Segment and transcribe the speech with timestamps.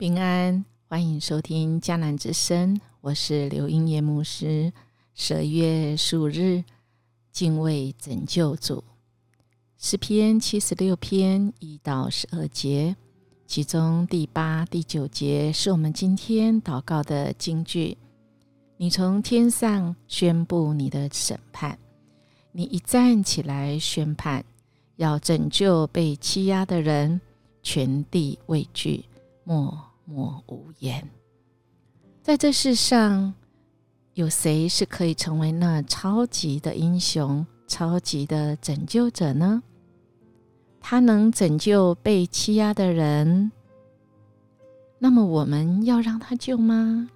[0.00, 4.72] 平安，欢迎收听迦南之声，我是刘英叶牧师。
[5.12, 6.64] 十二月十五日，
[7.30, 8.82] 敬畏拯救主，
[9.76, 12.96] 诗篇七十六篇一到十二节，
[13.46, 17.98] 其中第八、第九节是我们今天祷告的金句。
[18.78, 21.78] 你从天上宣布你的审判，
[22.52, 24.42] 你一站起来宣判，
[24.96, 27.20] 要拯救被欺压的人，
[27.62, 29.04] 全地畏惧，
[29.44, 29.78] 默
[30.10, 31.08] 默无言。
[32.22, 33.32] 在这世上。
[34.14, 39.62] 有谁是可以成为那超级的英雄、超级的拯救者呢？
[40.80, 43.50] 他能拯救被欺压的人，
[44.98, 47.08] 那么我们要让他救吗？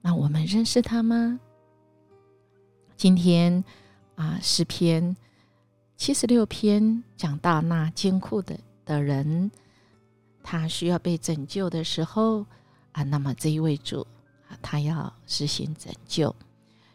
[0.00, 1.38] 那我们认识他吗？
[2.96, 3.62] 今天
[4.16, 5.14] 啊，诗篇
[5.96, 9.50] 七十六篇讲到那艰苦的的人，
[10.44, 12.44] 他需要被拯救的时候
[12.92, 14.06] 啊，那么这一位主
[14.48, 14.56] 啊。
[14.62, 16.32] 他要实行拯救，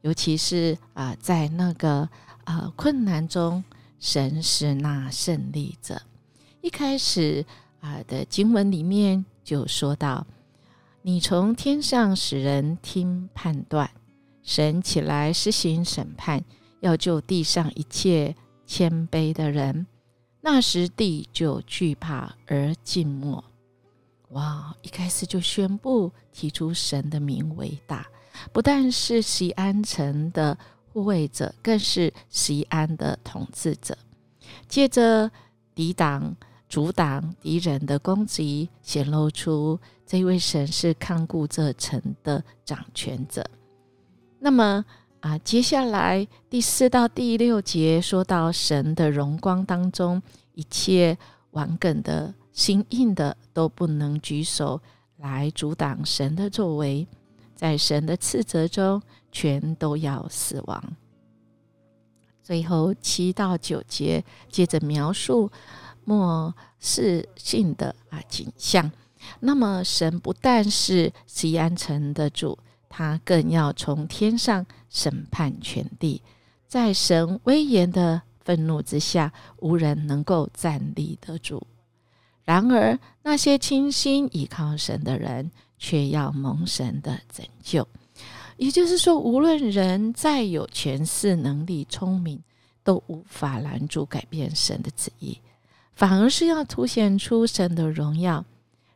[0.00, 2.08] 尤其是啊，在那个
[2.44, 3.62] 啊困难中，
[3.98, 6.00] 神是那胜利者。
[6.60, 7.44] 一开始
[7.80, 10.24] 啊的经文里面就说到
[11.02, 13.90] ：“你从天上使人听判断，
[14.42, 16.44] 神起来施行审判，
[16.80, 19.86] 要救地上一切谦卑的人。
[20.42, 23.42] 那时地就惧怕而静默。”
[24.30, 24.74] 哇！
[24.82, 28.06] 一开始就宣布提出神的名为大，
[28.52, 30.56] 不但是西安城的
[30.90, 33.96] 护卫者，更是西安的统治者。
[34.66, 35.30] 借着
[35.74, 36.34] 抵挡、
[36.66, 43.46] 阻挡敌人的攻击，显露出这位神是看顾这城的掌权者。
[44.38, 44.82] 那么
[45.22, 50.20] 啊，接下来第四到第六节说到神的荣光当中，
[50.54, 51.16] 一切
[51.52, 52.34] 顽梗的。
[52.52, 54.78] 心硬的都不能举手
[55.16, 57.08] 来阻挡神的作为，
[57.54, 59.00] 在神的斥责中，
[59.30, 60.96] 全都要死亡。
[62.42, 65.50] 最后七到九节接着描述
[66.04, 68.92] 末世性的啊景象。
[69.40, 72.58] 那么神不但是西安城的主，
[72.94, 76.20] 他更要从天上审判全地，
[76.68, 81.66] 在神威严的愤怒之下，无人能够站立得住。
[82.44, 87.88] 然而，那些倾心倚靠神的人，却要蒙神的拯救。
[88.58, 92.38] 也就是说，无论人再有权势、能力、聪明，
[92.84, 95.40] 都无法拦住改变神的旨意，
[95.94, 98.44] 反而是要凸显出神的荣耀。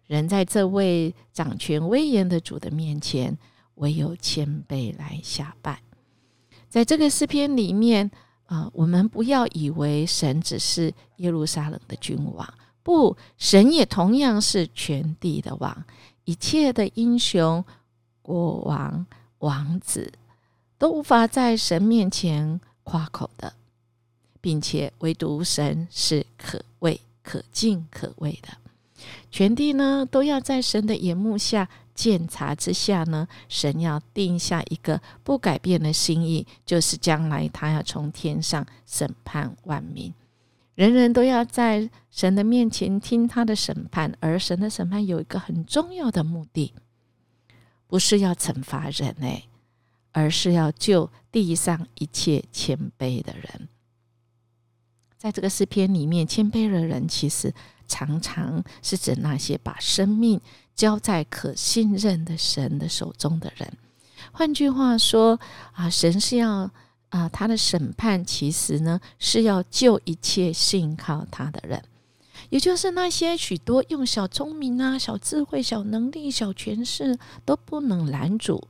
[0.07, 3.37] 人在这位掌权威严的主的面前，
[3.77, 5.81] 唯有谦卑来下拜。
[6.69, 8.11] 在这个诗篇里面
[8.45, 12.55] 啊，我们不要以为神只是耶路撒冷的君王。
[12.83, 15.85] 不，神也同样是全地的王，
[16.25, 17.65] 一切的英雄、
[18.23, 19.05] 国王、
[19.39, 20.13] 王子
[20.79, 23.55] 都无法在神面前夸口的，
[24.41, 28.57] 并且唯独神是可畏、可敬、可畏的。
[29.31, 40.13] 全地呢，都要在神的眼目下鉴察之下呢，神要定下一个不改变的心意，就是将来他要从天上审判万民。
[40.75, 46.75] 人人都要在神的面前听他的审判，而神的审判有一个很重要的目的，
[47.87, 49.49] 不是要惩罚人类，
[50.13, 53.69] 而是要救地上一切谦卑的人。
[55.17, 57.55] 在这个诗篇里面，谦卑的人其实
[57.89, 60.39] 常常是指那些把生命
[60.77, 63.73] 交在可信任的神的手中的人。
[64.31, 65.41] 换句话说
[65.73, 66.71] 啊，神是要。
[67.11, 71.81] 啊，他的审判其实呢是要救一切信靠他的人，
[72.51, 78.61] 也就是那些许多用小聪明啊、小智慧、小能力、小权势都不能拦阻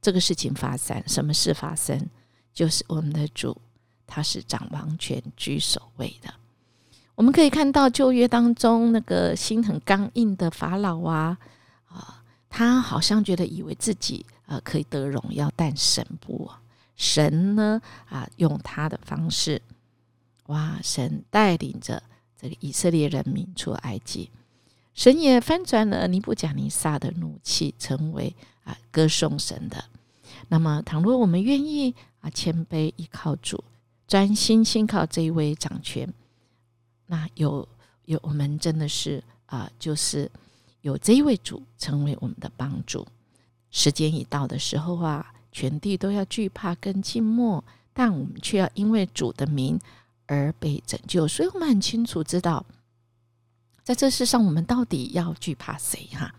[0.00, 1.02] 这个事情发生。
[1.06, 2.08] 什么事发生？
[2.52, 3.56] 就是我们的主，
[4.06, 6.32] 他是掌王权、居首位的。
[7.14, 11.38] 我们可以看到旧约当中那个心很刚硬的法老啊，
[11.88, 16.50] 啊，他好像觉得以为自己啊可以得荣耀，但神不。
[16.96, 19.60] 神呢啊，用他的方式，
[20.46, 20.78] 哇！
[20.80, 22.00] 神带领着
[22.40, 24.30] 这个以色列人民出埃及，
[24.94, 28.32] 神也翻转了尼布甲尼撒的怒气，成为
[28.62, 29.84] 啊歌颂神的。
[30.46, 33.64] 那么，倘若我们愿意啊谦卑依靠主，
[34.06, 36.08] 专心信靠这一位掌权，
[37.14, 37.68] 那有
[38.06, 40.28] 有我们真的是啊，就是
[40.80, 43.06] 有这一位主成为我们的帮助。
[43.70, 45.30] 时间已到的时候啊。
[45.56, 47.62] 全地都要惧怕跟静默，
[47.92, 49.78] 但我们却要因为主的名
[50.26, 51.28] 而被拯救。
[51.28, 52.66] 所以，我们很清楚知道，
[53.84, 56.08] 在这世上，我们到底要惧怕谁？
[56.12, 56.34] 哈，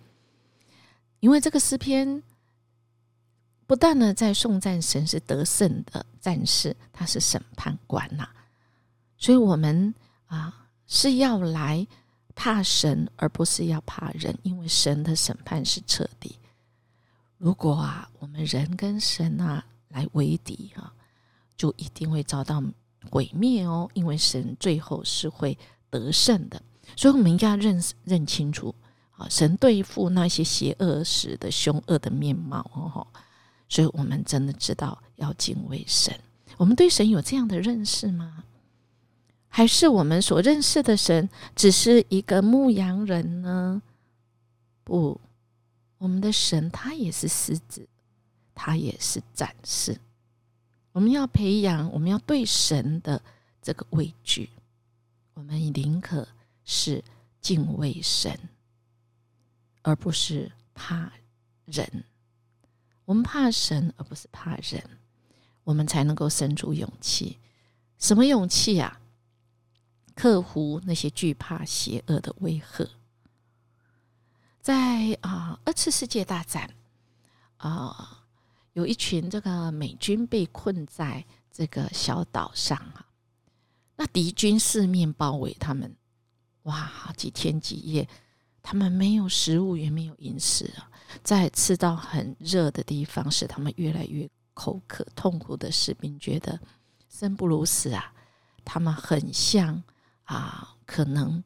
[1.22, 2.22] 因为这个诗篇
[3.66, 8.28] 不但呢在颂赞神是得胜的战士，他是审判官呐，
[9.18, 9.96] 所以我们
[10.26, 11.86] 啊是要来
[12.36, 16.38] 怕神，而不是要怕人，因为神的审判是彻底。
[17.38, 20.94] 如果啊，我们人跟神啊来为敌啊，
[21.58, 22.64] 就一定会遭到
[23.10, 23.90] 毁灭哦。
[23.94, 25.58] 因为神最后是会
[25.90, 26.62] 得胜的，
[26.96, 28.74] 所以我们应该认识认清楚
[29.18, 33.06] 啊，神对付那些邪恶时的凶恶的面貌哦。
[33.68, 36.18] 所以我们真的知道要敬畏神。
[36.58, 38.45] 我们对神有这样的认识吗？
[39.56, 43.82] 还是我们所认识的神只是一个牧羊人呢？
[44.84, 45.22] 不。
[45.98, 47.88] 我们的神，他也是狮子，
[48.54, 49.98] 他也是战士。
[50.92, 53.22] 我们要培养，我们要对神的
[53.62, 54.50] 这个畏惧。
[55.36, 56.28] 我们宁可
[56.66, 57.02] 是
[57.40, 58.38] 敬畏神，
[59.84, 61.10] 而不是怕
[61.64, 62.04] 人。
[63.06, 64.84] 我们怕神，而不是怕人，
[65.64, 67.40] 我们才能够生出勇气。
[67.98, 69.00] 什么勇气啊？
[70.16, 72.90] 克服那些惧怕邪恶的威吓。
[74.62, 76.74] 在啊，二次世界大战
[77.58, 78.24] 啊，
[78.74, 83.06] 有一群这个美军被困在这个小岛上啊，
[83.96, 85.96] 那敌军四面包围他们，
[86.64, 88.10] 哇，几天几夜，
[88.64, 90.90] 他们没有食物，也没有饮食啊，
[91.24, 96.60] 在吃到很热的地方，使他们越来越口渴，痛苦的士兵觉得
[97.08, 98.12] 生不如死啊，
[98.64, 99.84] 他们很像
[100.26, 101.44] 啊，可能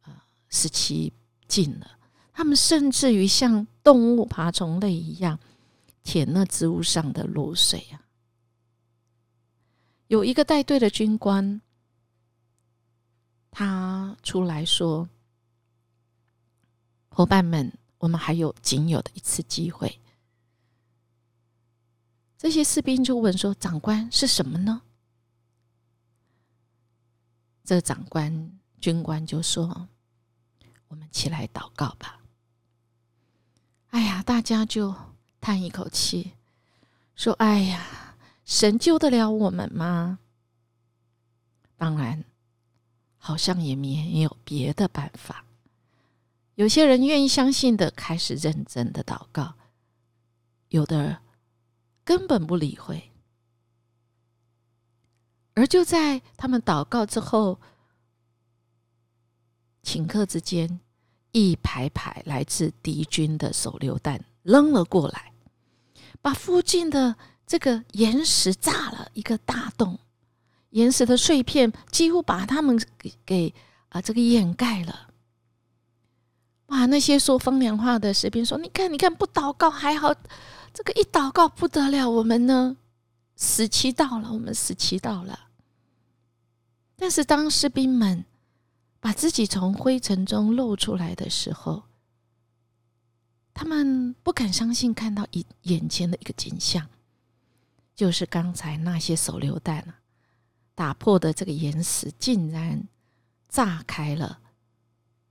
[0.00, 1.12] 啊，死期
[1.46, 1.98] 近了。
[2.32, 5.38] 他们甚至于像动物、爬虫类一样
[6.02, 8.00] 舔那植物上的露水啊！
[10.06, 11.60] 有一个带队的军官，
[13.50, 15.08] 他出来说
[17.10, 20.00] ：“伙伴们，我们还有仅有的一次机会。”
[22.38, 24.82] 这些士兵就问说：“长官是什么呢？”
[27.64, 29.88] 这长官军官就说
[30.88, 32.20] ：“我们起来祷告吧。”
[33.90, 34.94] 哎呀，大家就
[35.40, 36.32] 叹一口气，
[37.14, 40.18] 说：“哎呀，神救得了我们吗？”
[41.78, 42.24] 当然，
[43.18, 45.44] 好像也没有别的办法。
[46.56, 49.54] 有些人愿意相信的，开始认真的祷告；
[50.68, 51.20] 有的
[52.04, 53.11] 根本不理会。
[55.54, 57.58] 而就在他们祷告之后，
[59.82, 60.80] 顷刻之间。
[61.34, 65.32] 一排排来自敌军的手榴弹扔了过来，
[66.20, 67.16] 把附近的
[67.46, 69.98] 这个岩石炸了一个大洞，
[70.68, 73.54] 岩石的碎片几乎把他们给给
[73.88, 75.08] 啊这个掩盖了。
[76.66, 76.84] 哇！
[76.84, 80.14] 那些说风凉话的士兵说：“你看，你看，不祷告还好，
[80.74, 82.76] 这个一祷告不得了，我们呢
[83.42, 85.48] 死期到了，我们死期到了。”
[86.96, 88.24] 但是当士兵们。
[89.02, 91.82] 把自己从灰尘中露出来的时候，
[93.52, 96.88] 他们不敢相信看到眼眼前的一个景象，
[97.96, 99.98] 就是刚才那些手榴弹啊
[100.76, 102.86] 打破的这个岩石，竟然
[103.48, 104.38] 炸开了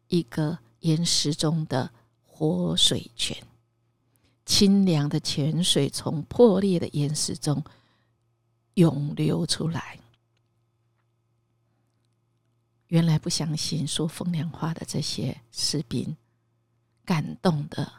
[0.09, 1.89] 一个岩石中的
[2.25, 3.37] 活水泉，
[4.45, 7.63] 清凉的泉水从破裂的岩石中
[8.75, 9.99] 涌流出来。
[12.87, 16.17] 原来不相信说风凉话的这些士兵，
[17.05, 17.89] 感动的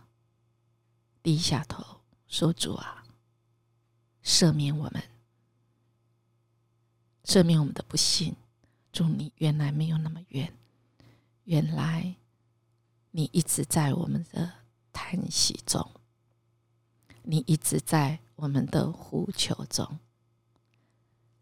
[1.23, 3.03] 低下头说：“主啊，
[4.23, 5.03] 赦免我们，
[7.25, 8.37] 赦免我们的不幸。
[8.93, 10.53] 祝你原来没有那么远，
[11.45, 12.15] 原来
[13.13, 14.53] 你一直在我们的
[14.93, 15.91] 叹息中，
[17.23, 19.99] 你一直在我们的呼求中。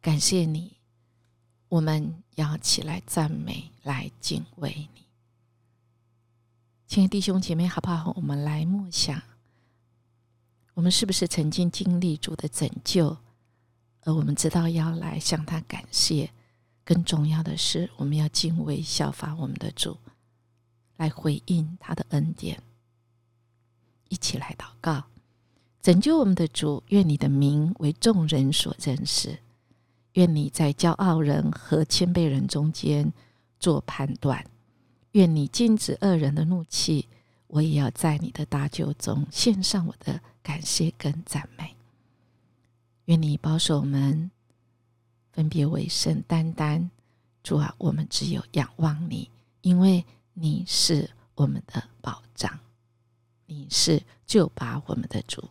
[0.01, 0.77] 感谢你。”
[1.71, 5.07] 我们要起来赞美，来敬畏你，
[6.89, 8.13] 亲爱弟兄姐妹，好不好？
[8.17, 9.23] 我们来默想，
[10.75, 13.17] 我们是不是曾经经历主的拯救？
[14.01, 16.33] 而我们知道要来向他感谢。
[16.85, 19.97] 更重要的是，我们要敬畏、效法我们的主，
[20.97, 22.61] 来回应他的恩典。
[24.09, 25.05] 一起来祷告，
[25.81, 29.39] 拯救我们的主，愿你的名为众人所认识。
[30.15, 33.13] 愿你在骄傲人和谦卑人中间
[33.59, 34.45] 做判断。
[35.13, 37.09] 愿你禁止恶人的怒气，
[37.49, 41.77] 我也要在你的大救中献上我的感谢跟赞美。
[43.07, 44.31] 愿你保守我们
[45.33, 46.91] 分别为圣，单单
[47.43, 49.29] 主啊，我们只有仰望你，
[49.63, 52.59] 因为你是我们的保障，
[53.47, 55.49] 你是救拔我们的主。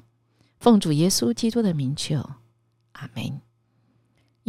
[0.60, 2.18] 奉主耶稣基督的名求，
[2.94, 3.42] 阿门。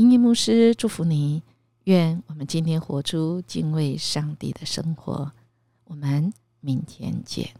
[0.00, 1.42] 音乐牧师祝福你，
[1.84, 5.30] 愿我们今天活出敬畏上帝的生活。
[5.84, 7.50] 我们明天见。